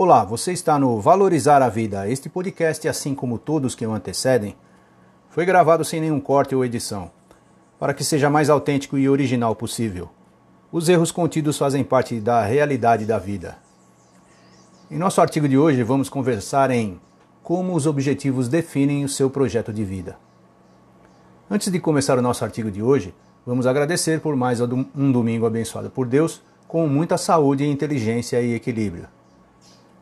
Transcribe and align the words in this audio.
Olá, 0.00 0.22
você 0.22 0.52
está 0.52 0.78
no 0.78 1.00
Valorizar 1.00 1.60
a 1.60 1.68
Vida. 1.68 2.08
Este 2.08 2.28
podcast, 2.28 2.86
assim 2.86 3.16
como 3.16 3.36
todos 3.36 3.74
que 3.74 3.84
o 3.84 3.92
antecedem, 3.92 4.54
foi 5.28 5.44
gravado 5.44 5.84
sem 5.84 6.00
nenhum 6.00 6.20
corte 6.20 6.54
ou 6.54 6.64
edição, 6.64 7.10
para 7.80 7.92
que 7.92 8.04
seja 8.04 8.30
mais 8.30 8.48
autêntico 8.48 8.96
e 8.96 9.08
original 9.08 9.56
possível. 9.56 10.08
Os 10.70 10.88
erros 10.88 11.10
contidos 11.10 11.58
fazem 11.58 11.82
parte 11.82 12.20
da 12.20 12.44
realidade 12.44 13.04
da 13.04 13.18
vida. 13.18 13.58
Em 14.88 14.96
nosso 14.96 15.20
artigo 15.20 15.48
de 15.48 15.58
hoje, 15.58 15.82
vamos 15.82 16.08
conversar 16.08 16.70
em 16.70 17.00
como 17.42 17.74
os 17.74 17.84
objetivos 17.84 18.48
definem 18.48 19.04
o 19.04 19.08
seu 19.08 19.28
projeto 19.28 19.72
de 19.72 19.82
vida. 19.82 20.16
Antes 21.50 21.72
de 21.72 21.80
começar 21.80 22.16
o 22.16 22.22
nosso 22.22 22.44
artigo 22.44 22.70
de 22.70 22.80
hoje, 22.80 23.12
vamos 23.44 23.66
agradecer 23.66 24.20
por 24.20 24.36
mais 24.36 24.60
um 24.60 25.10
domingo 25.10 25.44
abençoado 25.44 25.90
por 25.90 26.06
Deus, 26.06 26.40
com 26.68 26.86
muita 26.86 27.18
saúde, 27.18 27.66
inteligência 27.66 28.40
e 28.40 28.54
equilíbrio. 28.54 29.17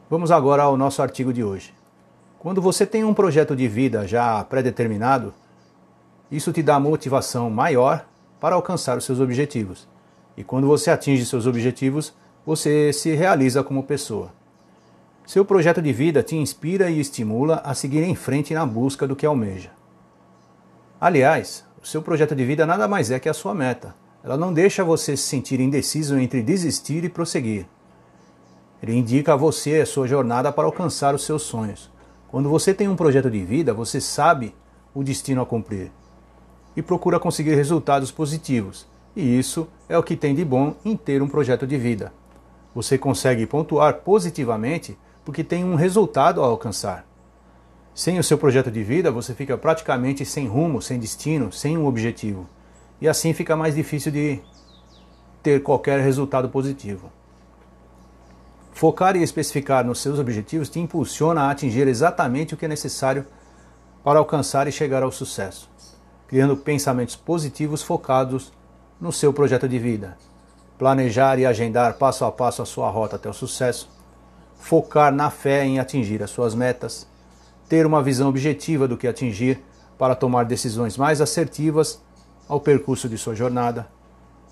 Vamos 0.09 0.31
agora 0.31 0.63
ao 0.63 0.77
nosso 0.77 1.03
artigo 1.03 1.33
de 1.33 1.43
hoje. 1.43 1.75
Quando 2.39 2.63
você 2.63 2.87
tem 2.87 3.03
um 3.03 3.13
projeto 3.13 3.57
de 3.57 3.67
vida 3.67 4.07
já 4.07 4.45
pré-determinado, 4.45 5.35
isso 6.31 6.53
te 6.53 6.63
dá 6.63 6.79
motivação 6.79 7.51
maior 7.51 8.07
para 8.39 8.55
alcançar 8.55 8.97
os 8.97 9.05
seus 9.05 9.19
objetivos. 9.19 9.89
E 10.37 10.45
quando 10.45 10.69
você 10.69 10.93
atinge 10.93 11.27
seus 11.27 11.45
objetivos, 11.45 12.15
você 12.47 12.93
se 12.93 13.17
realiza 13.17 13.65
como 13.65 13.83
pessoa. 13.83 14.31
Seu 15.27 15.45
projeto 15.45 15.83
de 15.83 15.93
vida 15.93 16.23
te 16.23 16.37
inspira 16.37 16.89
e 16.89 17.01
estimula 17.01 17.57
a 17.65 17.75
seguir 17.75 18.05
em 18.05 18.15
frente 18.15 18.55
na 18.55 18.65
busca 18.65 19.09
do 19.09 19.17
que 19.17 19.27
almeja. 19.27 19.73
Aliás, 21.01 21.65
o 21.83 21.87
seu 21.87 22.01
projeto 22.01 22.37
de 22.37 22.45
vida 22.45 22.65
nada 22.65 22.87
mais 22.87 23.11
é 23.11 23.19
que 23.19 23.29
a 23.29 23.35
sua 23.35 23.53
meta. 23.53 23.93
Ela 24.23 24.37
não 24.37 24.53
deixa 24.53 24.85
você 24.85 25.17
se 25.17 25.25
sentir 25.25 25.59
indeciso 25.59 26.17
entre 26.17 26.43
desistir 26.43 27.03
e 27.03 27.09
prosseguir. 27.09 27.67
Ele 28.83 28.97
indica 28.97 29.33
a 29.33 29.37
você 29.37 29.81
a 29.81 29.87
sua 29.87 30.07
jornada 30.07 30.53
para 30.53 30.67
alcançar 30.67 31.15
os 31.15 31.25
seus 31.25 31.43
sonhos. 31.43 31.91
Quando 32.29 32.49
você 32.49 32.75
tem 32.75 32.89
um 32.89 32.97
projeto 32.97 33.31
de 33.31 33.45
vida, 33.45 33.73
você 33.73 34.01
sabe 34.01 34.55
o 34.95 35.03
destino 35.03 35.41
a 35.41 35.47
cumprir 35.47 35.91
e 36.77 36.83
procura 36.83 37.19
conseguir 37.19 37.55
resultados 37.55 38.11
positivos. 38.11 38.87
E 39.15 39.39
isso 39.39 39.67
é 39.89 39.97
o 39.97 40.03
que 40.03 40.15
tem 40.15 40.35
de 40.35 40.45
bom 40.45 40.75
em 40.85 40.97
ter 40.97 41.23
um 41.23 41.29
projeto 41.29 41.67
de 41.67 41.79
vida. 41.79 42.13
Você 42.75 42.99
consegue 42.99 43.47
pontuar 43.47 44.01
positivamente 44.01 44.99
porque 45.25 45.43
tem 45.43 45.65
um 45.65 45.75
resultado 45.75 46.43
a 46.43 46.47
alcançar. 46.47 47.07
Sem 47.95 48.19
o 48.19 48.23
seu 48.23 48.37
projeto 48.37 48.71
de 48.71 48.83
vida, 48.83 49.11
você 49.11 49.35
fica 49.35 49.57
praticamente 49.57 50.23
sem 50.27 50.47
rumo, 50.47 50.83
sem 50.83 50.99
destino, 50.99 51.51
sem 51.51 51.79
um 51.79 51.87
objetivo. 51.87 52.47
E 53.01 53.09
assim 53.09 53.33
fica 53.33 53.57
mais 53.57 53.75
difícil 53.75 54.13
de 54.13 54.41
ter 55.43 55.63
qualquer 55.63 56.01
resultado 56.01 56.51
positivo. 56.51 57.11
Focar 58.77 59.17
e 59.17 59.23
especificar 59.23 59.87
nos 59.87 60.03
seus 60.03 60.19
objetivos 60.19 60.69
te 60.69 60.79
impulsiona 60.79 61.45
a 61.45 61.51
atingir 61.51 61.89
exatamente 61.89 62.53
o 62.53 62.59
que 62.59 62.67
é 62.67 62.69
necessário 62.69 63.25
para 64.05 64.19
alcançar 64.19 64.69
e 64.69 64.71
chegar 64.71 65.03
ao 65.03 65.11
sucesso, 65.11 65.71
criando 66.29 66.59
pensamentos 66.59 67.17
positivos 67.17 67.83
focados 67.83 68.53
no 69.01 69.11
seu 69.11 69.33
projeto 69.33 69.67
de 69.67 69.79
vida. 69.79 70.19
Planejar 70.77 71.39
e 71.39 71.47
agendar 71.47 71.95
passo 71.95 72.27
a 72.27 72.31
passo 72.31 72.61
a 72.61 72.67
sua 72.67 72.91
rota 72.91 73.17
até 73.17 73.31
o 73.31 73.33
sucesso, 73.33 73.89
focar 74.59 75.11
na 75.11 75.31
fé 75.31 75.65
em 75.65 75.79
atingir 75.79 76.23
as 76.23 76.29
suas 76.29 76.55
metas, 76.55 77.07
ter 77.71 77.87
uma 77.87 78.03
visão 78.03 78.29
objetiva 78.29 78.87
do 78.87 78.99
que 78.99 79.09
atingir 79.09 79.59
para 79.97 80.15
tomar 80.15 80.45
decisões 80.45 80.99
mais 80.99 81.23
assertivas 81.23 81.99
ao 82.47 82.61
percurso 82.61 83.09
de 83.09 83.17
sua 83.17 83.35
jornada, 83.35 83.89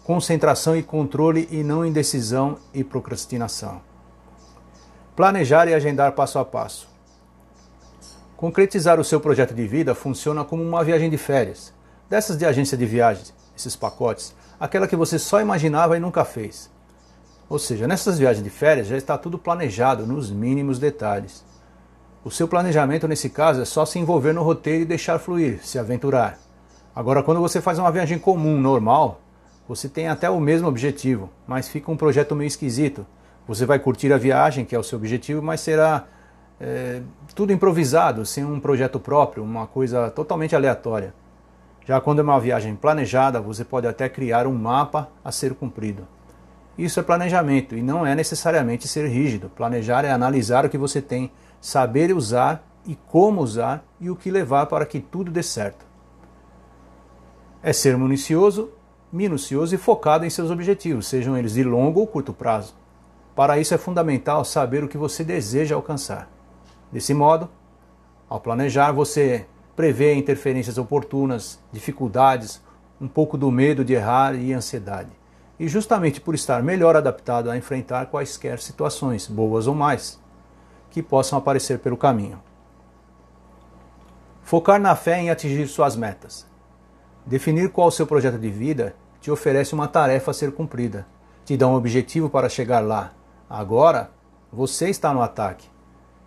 concentração 0.03 0.75
e 0.75 0.83
controle 0.83 1.47
e 1.51 1.63
não 1.63 1.85
indecisão 1.85 2.57
e 2.73 2.83
procrastinação. 2.83 3.93
Planejar 5.17 5.69
e 5.69 5.75
agendar 5.75 6.11
passo 6.11 6.41
a 6.41 6.45
passo. 6.45 6.89
Concretizar 8.37 8.99
o 8.99 9.05
seu 9.05 9.21
projeto 9.21 9.55
de 9.55 9.65
vida 9.65 9.95
funciona 9.95 10.45
como 10.45 10.61
uma 10.61 10.83
viagem 10.83 11.09
de 11.09 11.17
férias, 11.17 11.73
dessas 12.11 12.37
de 12.37 12.45
agência 12.45 12.77
de 12.77 12.85
viagens, 12.85 13.33
esses 13.57 13.77
pacotes, 13.77 14.35
aquela 14.59 14.89
que 14.89 14.97
você 14.97 15.17
só 15.17 15.41
imaginava 15.41 15.97
e 15.97 16.01
nunca 16.01 16.25
fez. 16.25 16.69
Ou 17.49 17.61
seja, 17.61 17.87
nessas 17.87 18.19
viagens 18.19 18.43
de 18.43 18.51
férias 18.51 18.89
já 18.89 18.97
está 18.97 19.17
tudo 19.17 19.39
planejado 19.39 20.05
nos 20.05 20.33
mínimos 20.33 20.81
detalhes. 20.81 21.45
O 22.25 22.31
seu 22.31 22.49
planejamento 22.49 23.07
nesse 23.07 23.31
caso 23.31 23.63
é 23.63 23.65
só 23.65 23.87
se 23.87 24.01
envolver 24.01 24.33
no 24.33 24.43
roteiro 24.43 24.83
e 24.83 24.87
deixar 24.87 25.21
fluir, 25.21 25.65
se 25.65 25.79
aventurar. 25.79 26.41
Agora, 26.93 27.23
quando 27.23 27.41
você 27.41 27.61
faz 27.61 27.79
uma 27.79 27.93
viagem 27.93 28.19
comum, 28.19 28.61
normal, 28.61 29.21
você 29.69 29.89
tem 29.89 30.09
até 30.09 30.29
o 30.29 30.41
mesmo 30.41 30.67
objetivo, 30.67 31.31
mas 31.47 31.69
fica 31.69 31.93
um 31.93 31.97
projeto 31.97 32.35
meio 32.35 32.49
esquisito. 32.49 33.07
Você 33.47 33.67
vai 33.67 33.79
curtir 33.79 34.13
a 34.13 34.17
viagem, 34.17 34.65
que 34.65 34.75
é 34.75 34.79
o 34.79 34.83
seu 34.83 34.99
objetivo, 34.99 35.43
mas 35.43 35.61
será 35.61 36.07
é, 36.61 37.03
tudo 37.35 37.53
improvisado, 37.53 38.25
sem 38.25 38.45
um 38.45 38.59
projeto 38.59 38.99
próprio, 38.99 39.45
uma 39.45 39.67
coisa 39.67 40.11
totalmente 40.11 40.57
aleatória. 40.57 41.15
Já 41.85 42.01
quando 42.01 42.21
é 42.21 42.23
uma 42.23 42.41
viagem 42.41 42.75
planejada, 42.75 43.41
você 43.41 43.65
pode 43.65 43.87
até 43.87 44.09
criar 44.09 44.47
um 44.47 44.55
mapa 44.55 45.11
a 45.23 45.31
ser 45.31 45.55
cumprido. 45.55 46.09
Isso 46.79 46.99
é 46.99 47.03
planejamento 47.03 47.77
e 47.77 47.83
não 47.83 48.07
é 48.07 48.15
necessariamente 48.15 48.89
ser 48.89 49.07
rígido. 49.07 49.51
Planejar 49.51 50.05
é 50.05 50.11
analisar 50.11 50.65
o 50.65 50.69
que 50.71 50.79
você 50.79 51.01
tem 51.03 51.31
saber 51.65 52.15
usar 52.15 52.63
e 52.87 52.95
como 52.95 53.41
usar 53.41 53.83
e 53.99 54.11
o 54.11 54.17
que 54.17 54.31
levar 54.31 54.67
para 54.67 54.85
que 54.85 55.01
tudo 55.01 55.31
dê 55.31 55.43
certo. 55.43 55.87
É 57.63 57.73
ser 57.73 57.97
minucioso, 57.97 58.71
minucioso 59.11 59.75
e 59.75 59.79
focado 59.79 60.27
em 60.27 60.31
seus 60.31 60.51
objetivos, 60.51 61.07
sejam 61.07 61.39
eles 61.39 61.55
de 61.55 61.65
longo 61.65 62.01
ou 62.01 62.07
curto 62.07 62.35
prazo. 62.35 62.75
Para 63.35 63.59
isso 63.59 63.75
é 63.75 63.79
fundamental 63.79 64.45
saber 64.45 64.85
o 64.85 64.89
que 64.89 64.97
você 64.97 65.25
deseja 65.25 65.75
alcançar. 65.75 66.29
Desse 66.93 67.13
modo, 67.13 67.49
ao 68.29 68.41
planejar, 68.41 68.93
você 68.93 69.47
prevê 69.75 70.15
interferências 70.15 70.79
oportunas, 70.79 71.59
dificuldades, 71.73 72.63
um 73.01 73.09
pouco 73.09 73.37
do 73.37 73.51
medo 73.51 73.85
de 73.85 73.95
errar 73.95 74.35
e 74.35 74.53
ansiedade. 74.53 75.11
E 75.59 75.67
justamente 75.67 76.21
por 76.21 76.35
estar 76.35 76.63
melhor 76.63 76.97
adaptado 76.97 77.51
a 77.51 77.57
enfrentar 77.57 78.07
quaisquer 78.07 78.61
situações, 78.61 79.27
boas 79.27 79.67
ou 79.67 79.75
mais, 79.75 80.21
que 80.91 81.03
possam 81.03 81.39
aparecer 81.39 81.81
pelo 81.81 81.97
caminho. 81.97 82.41
Focar 84.43 84.81
na 84.81 84.95
fé 84.95 85.21
em 85.21 85.31
atingir 85.31 85.67
suas 85.67 85.97
metas. 85.97 86.47
Definir 87.27 87.71
qual 87.71 87.89
o 87.89 87.93
seu 87.93 88.07
projeto 88.07 88.39
de 88.39 88.51
vida 88.51 88.95
te 89.21 89.31
oferece 89.31 89.75
uma 89.75 89.89
tarefa 89.89 90.31
a 90.31 90.35
ser 90.35 90.53
cumprida, 90.53 91.07
te 91.45 91.57
dá 91.57 91.67
um 91.67 91.75
objetivo 91.75 92.29
para 92.29 92.49
chegar 92.49 92.81
lá. 92.81 93.13
Agora, 93.57 94.11
você 94.53 94.91
está 94.91 95.15
no 95.15 95.23
ataque. 95.23 95.69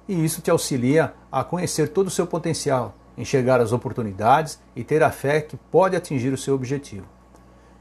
E 0.08 0.24
isso 0.24 0.42
te 0.42 0.50
auxilia 0.50 1.14
a 1.30 1.44
conhecer 1.44 1.90
todo 1.90 2.08
o 2.08 2.10
seu 2.10 2.26
potencial, 2.26 2.96
enxergar 3.18 3.60
as 3.60 3.74
oportunidades 3.74 4.62
e 4.74 4.82
ter 4.82 5.04
a 5.04 5.12
fé 5.12 5.42
que 5.42 5.58
pode 5.58 5.98
atingir 5.98 6.32
o 6.32 6.38
seu 6.38 6.56
objetivo. 6.56 7.06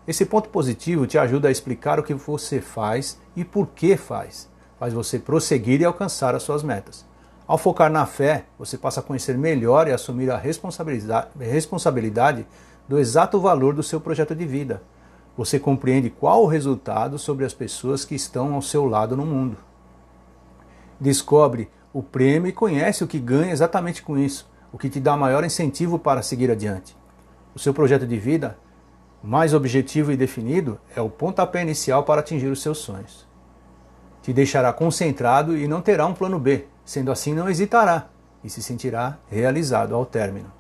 Esse 0.04 0.26
ponto 0.26 0.48
positivo 0.48 1.06
te 1.06 1.16
ajuda 1.16 1.46
a 1.46 1.52
explicar 1.52 2.00
o 2.00 2.02
que 2.02 2.12
você 2.12 2.60
faz 2.60 3.20
e 3.36 3.44
por 3.44 3.68
que 3.68 3.96
faz 3.96 4.50
faz 4.80 4.92
você 4.92 5.16
prosseguir 5.16 5.80
e 5.80 5.84
alcançar 5.84 6.34
as 6.34 6.42
suas 6.42 6.64
metas. 6.64 7.06
Ao 7.46 7.56
focar 7.56 7.88
na 7.88 8.04
fé, 8.04 8.46
você 8.58 8.76
passa 8.76 8.98
a 8.98 9.02
conhecer 9.02 9.38
melhor 9.38 9.86
e 9.86 9.92
assumir 9.92 10.28
a 10.28 10.36
responsabilidade, 10.36 12.46
do 12.88 12.98
exato 12.98 13.38
valor 13.38 13.74
do 13.74 13.82
seu 13.84 14.00
projeto 14.00 14.34
de 14.34 14.44
vida. 14.44 14.82
Você 15.36 15.58
compreende 15.58 16.10
qual 16.10 16.42
o 16.42 16.47
resultado 16.47 17.19
sobre 17.19 17.44
as 17.44 17.52
pessoas 17.52 18.04
que 18.04 18.14
estão 18.14 18.54
ao 18.54 18.62
seu 18.62 18.86
lado 18.86 19.16
no 19.16 19.26
mundo. 19.26 19.56
Descobre 20.98 21.69
o 21.92 22.02
prêmio 22.02 22.48
e 22.48 22.52
conhece 22.52 23.04
o 23.04 23.06
que 23.06 23.19
ganha 23.19 23.52
exatamente 23.52 24.02
com 24.02 24.19
isso, 24.19 24.48
o 24.72 24.78
que 24.78 24.88
te 24.88 24.98
dá 24.98 25.16
maior 25.16 25.44
incentivo 25.44 25.98
para 25.98 26.22
seguir 26.22 26.50
adiante. 26.50 26.97
O 27.54 27.58
seu 27.58 27.74
projeto 27.74 28.06
de 28.06 28.19
vida, 28.19 28.58
mais 29.22 29.52
objetivo 29.52 30.12
e 30.12 30.16
definido, 30.16 30.78
é 30.94 31.00
o 31.00 31.10
pontapé 31.10 31.62
inicial 31.62 32.04
para 32.04 32.20
atingir 32.20 32.48
os 32.48 32.62
seus 32.62 32.78
sonhos 32.78 33.26
te 34.26 34.32
deixará 34.32 34.72
concentrado 34.72 35.56
e 35.56 35.68
não 35.68 35.80
terá 35.80 36.04
um 36.04 36.12
plano 36.12 36.36
B. 36.36 36.65
Sendo 36.84 37.12
assim, 37.12 37.33
não 37.33 37.48
hesitará 37.48 38.09
e 38.42 38.50
se 38.50 38.60
sentirá 38.60 39.18
realizado 39.30 39.94
ao 39.94 40.04
término. 40.04 40.50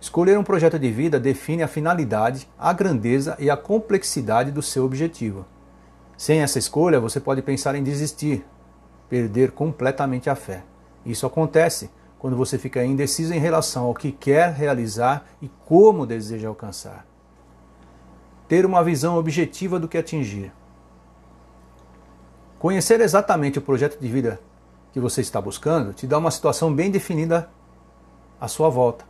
Escolher 0.00 0.38
um 0.38 0.42
projeto 0.42 0.78
de 0.78 0.90
vida 0.90 1.20
define 1.20 1.62
a 1.62 1.68
finalidade, 1.68 2.48
a 2.58 2.72
grandeza 2.72 3.36
e 3.38 3.50
a 3.50 3.56
complexidade 3.56 4.50
do 4.50 4.62
seu 4.62 4.84
objetivo. 4.84 5.44
Sem 6.16 6.40
essa 6.40 6.58
escolha, 6.58 6.98
você 6.98 7.20
pode 7.20 7.42
pensar 7.42 7.74
em 7.74 7.82
desistir, 7.82 8.44
perder 9.10 9.50
completamente 9.50 10.30
a 10.30 10.34
fé. 10.34 10.64
Isso 11.04 11.26
acontece 11.26 11.90
quando 12.18 12.34
você 12.36 12.56
fica 12.58 12.82
indeciso 12.82 13.34
em 13.34 13.38
relação 13.38 13.84
ao 13.84 13.94
que 13.94 14.10
quer 14.10 14.52
realizar 14.52 15.26
e 15.40 15.50
como 15.66 16.06
deseja 16.06 16.48
alcançar. 16.48 17.06
Ter 18.48 18.64
uma 18.64 18.82
visão 18.82 19.16
objetiva 19.16 19.78
do 19.78 19.88
que 19.88 19.98
atingir. 19.98 20.50
Conhecer 22.58 23.00
exatamente 23.00 23.58
o 23.58 23.62
projeto 23.62 23.98
de 24.00 24.08
vida 24.08 24.40
que 24.92 25.00
você 25.00 25.20
está 25.20 25.40
buscando 25.40 25.92
te 25.92 26.06
dá 26.06 26.18
uma 26.18 26.30
situação 26.30 26.74
bem 26.74 26.90
definida 26.90 27.50
à 28.40 28.48
sua 28.48 28.68
volta. 28.68 29.09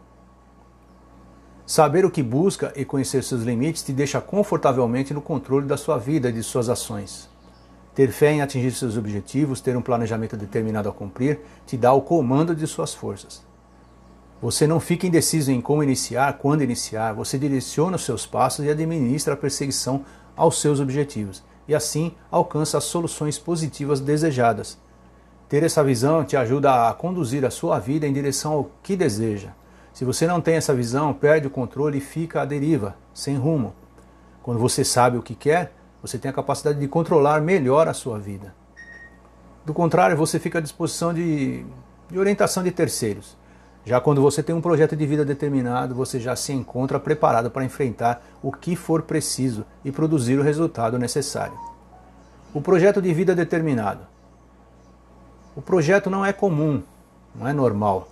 Saber 1.71 2.05
o 2.05 2.11
que 2.11 2.21
busca 2.21 2.73
e 2.75 2.85
conhecer 2.85 3.23
seus 3.23 3.43
limites 3.43 3.85
te 3.85 3.93
deixa 3.93 4.21
confortavelmente 4.21 5.15
no 5.15 5.23
controle 5.23 5.69
da 5.69 5.77
sua 5.77 5.99
vida 5.99 6.29
e 6.29 6.33
de 6.33 6.43
suas 6.43 6.69
ações. 6.69 7.31
Ter 7.95 8.11
fé 8.11 8.33
em 8.33 8.43
atingir 8.43 8.73
seus 8.73 8.97
objetivos, 8.97 9.61
ter 9.61 9.77
um 9.77 9.81
planejamento 9.81 10.37
determinado 10.37 10.89
a 10.89 10.93
cumprir, 10.93 11.39
te 11.65 11.77
dá 11.77 11.93
o 11.93 12.03
comando 12.03 12.57
de 12.57 12.67
suas 12.67 12.93
forças. 12.93 13.45
Você 14.43 14.67
não 14.67 14.81
fica 14.81 15.07
indeciso 15.07 15.53
em 15.53 15.61
como 15.61 15.81
iniciar, 15.81 16.39
quando 16.39 16.65
iniciar, 16.65 17.13
você 17.13 17.39
direciona 17.39 17.95
os 17.95 18.05
seus 18.05 18.27
passos 18.27 18.65
e 18.65 18.69
administra 18.69 19.35
a 19.35 19.37
perseguição 19.37 20.05
aos 20.37 20.61
seus 20.61 20.81
objetivos, 20.81 21.41
e 21.69 21.75
assim 21.77 22.17
alcança 22.33 22.79
as 22.79 22.85
soluções 22.85 23.39
positivas 23.39 24.01
desejadas. 24.01 24.77
Ter 25.49 25.63
essa 25.63 25.85
visão 25.85 26.25
te 26.25 26.37
ajuda 26.37 26.89
a 26.89 26.95
conduzir 26.95 27.45
a 27.45 27.51
sua 27.51 27.79
vida 27.79 28.09
em 28.09 28.13
direção 28.13 28.55
ao 28.55 28.71
que 28.83 28.97
deseja. 28.97 29.51
Se 29.93 30.05
você 30.05 30.27
não 30.27 30.41
tem 30.41 30.55
essa 30.55 30.75
visão, 30.75 31.13
perde 31.13 31.47
o 31.47 31.51
controle 31.51 31.99
e 31.99 32.01
fica 32.01 32.43
à 32.43 32.45
deriva, 32.45 32.97
sem 33.13 33.37
rumo. 33.37 33.75
Quando 34.43 34.59
você 34.59 34.85
sabe 34.85 35.19
o 35.19 35.23
que 35.23 35.35
quer, 35.35 35.73
você 36.03 36.19
tem 36.19 36.31
a 36.31 36.35
capacidade 36.35 36.79
de 36.79 36.89
controlar 36.89 37.41
melhor 37.41 37.89
a 37.89 37.93
sua 37.93 38.19
vida. 38.19 38.55
Do 39.65 39.75
contrário, 39.75 40.17
você 40.17 40.39
fica 40.39 40.59
à 40.59 40.63
disposição 40.63 41.13
de, 41.13 41.65
de 42.09 42.19
orientação 42.19 42.63
de 42.63 42.71
terceiros. 42.71 43.37
Já 43.85 44.01
quando 44.01 44.23
você 44.23 44.43
tem 44.43 44.55
um 44.55 44.61
projeto 44.61 44.95
de 44.95 45.07
vida 45.07 45.25
determinado, 45.25 45.95
você 45.95 46.21
já 46.21 46.37
se 46.37 46.53
encontra 46.53 47.01
preparado 47.01 47.51
para 47.51 47.65
enfrentar 47.65 48.23
o 48.43 48.53
que 48.53 48.77
for 48.77 49.03
preciso 49.03 49.65
e 49.85 49.91
produzir 49.91 50.39
o 50.39 50.43
resultado 50.43 50.99
necessário. 50.99 51.59
O 52.53 52.61
projeto 52.61 53.01
de 53.01 53.13
vida 53.13 53.35
determinado. 53.35 54.07
O 55.55 55.63
projeto 55.63 56.11
não 56.11 56.25
é 56.25 56.33
comum, 56.33 56.83
não 57.35 57.47
é 57.47 57.53
normal. 57.53 58.09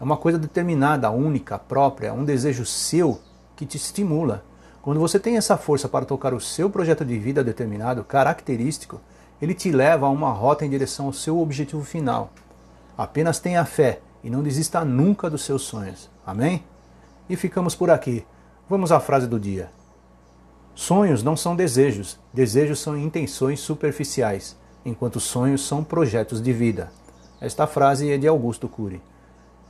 É 0.00 0.04
uma 0.04 0.16
coisa 0.16 0.38
determinada, 0.38 1.10
única, 1.10 1.58
própria, 1.58 2.12
um 2.12 2.24
desejo 2.24 2.64
seu 2.64 3.20
que 3.56 3.66
te 3.66 3.76
estimula. 3.76 4.44
Quando 4.80 5.00
você 5.00 5.18
tem 5.18 5.36
essa 5.36 5.56
força 5.56 5.88
para 5.88 6.04
tocar 6.04 6.32
o 6.32 6.40
seu 6.40 6.70
projeto 6.70 7.04
de 7.04 7.18
vida 7.18 7.42
determinado, 7.42 8.04
característico, 8.04 9.00
ele 9.42 9.54
te 9.54 9.70
leva 9.70 10.06
a 10.06 10.10
uma 10.10 10.30
rota 10.30 10.64
em 10.64 10.70
direção 10.70 11.06
ao 11.06 11.12
seu 11.12 11.40
objetivo 11.40 11.82
final. 11.82 12.30
Apenas 12.96 13.40
tenha 13.40 13.64
fé 13.64 14.00
e 14.22 14.30
não 14.30 14.42
desista 14.42 14.84
nunca 14.84 15.28
dos 15.28 15.42
seus 15.42 15.62
sonhos. 15.62 16.08
Amém? 16.24 16.62
E 17.28 17.36
ficamos 17.36 17.74
por 17.74 17.90
aqui. 17.90 18.24
Vamos 18.68 18.92
à 18.92 19.00
frase 19.00 19.26
do 19.26 19.38
dia. 19.38 19.70
Sonhos 20.74 21.24
não 21.24 21.36
são 21.36 21.56
desejos, 21.56 22.18
desejos 22.32 22.78
são 22.78 22.96
intenções 22.96 23.58
superficiais, 23.58 24.56
enquanto 24.84 25.18
sonhos 25.18 25.66
são 25.66 25.82
projetos 25.82 26.40
de 26.40 26.52
vida. 26.52 26.92
Esta 27.40 27.66
frase 27.66 28.10
é 28.10 28.16
de 28.16 28.28
Augusto 28.28 28.68
Cury. 28.68 29.02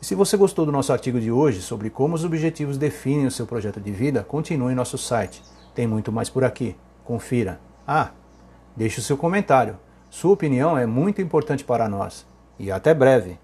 E 0.01 0.05
se 0.05 0.15
você 0.15 0.37
gostou 0.37 0.65
do 0.65 0.73
nosso 0.73 0.93
artigo 0.93 1.21
de 1.21 1.31
hoje 1.31 1.61
sobre 1.61 1.91
como 1.91 2.15
os 2.15 2.25
objetivos 2.25 2.79
definem 2.79 3.27
o 3.27 3.31
seu 3.31 3.47
projeto 3.47 3.81
de 3.81 3.91
vida, 3.91 4.23
continue 4.23 4.73
em 4.73 4.77
nosso 4.77 4.97
site. 4.97 5.43
Tem 5.75 5.87
muito 5.87 6.13
mais 6.13 6.31
por 6.31 6.45
aqui. 6.45 6.77
Confira. 7.05 7.61
Ah, 7.87 8.11
deixe 8.77 9.01
o 9.01 9.03
seu 9.03 9.17
comentário. 9.17 9.77
Sua 10.09 10.33
opinião 10.33 10.79
é 10.79 10.87
muito 10.87 11.21
importante 11.21 11.65
para 11.65 11.89
nós. 11.89 12.25
E 12.59 12.71
até 12.71 12.95
breve! 12.95 13.39